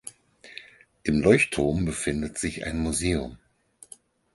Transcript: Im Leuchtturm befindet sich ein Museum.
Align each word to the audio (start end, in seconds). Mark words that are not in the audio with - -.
Im 1.03 1.21
Leuchtturm 1.21 1.85
befindet 1.85 2.39
sich 2.39 2.65
ein 2.65 2.79
Museum. 2.79 3.37